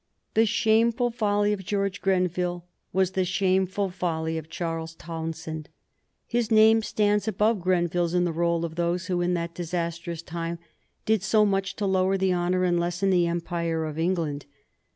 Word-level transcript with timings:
The 0.33 0.47
shameful 0.47 1.11
folly 1.11 1.53
of 1.53 1.63
George 1.63 2.01
Grenville 2.01 2.65
was 2.91 3.11
the 3.11 3.23
shameful 3.23 3.91
folly 3.91 4.35
of 4.39 4.49
Charles 4.49 4.95
Townshend. 4.95 5.69
His 6.25 6.49
name 6.49 6.81
stands 6.81 7.27
above 7.27 7.61
Grenville's 7.61 8.15
in 8.15 8.23
the 8.25 8.31
roll 8.31 8.65
of 8.65 8.73
those 8.77 9.05
who 9.05 9.21
in 9.21 9.35
that 9.35 9.53
disastrous 9.53 10.23
time 10.23 10.57
did 11.05 11.21
so 11.21 11.45
much 11.45 11.75
to 11.75 11.85
lower 11.85 12.17
the 12.17 12.33
honor 12.33 12.63
and 12.63 12.79
lessen 12.79 13.11
the 13.11 13.27
empire 13.27 13.85
of 13.85 13.99
England. 13.99 14.47